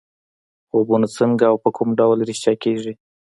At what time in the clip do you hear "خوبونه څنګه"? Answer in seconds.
0.69-1.43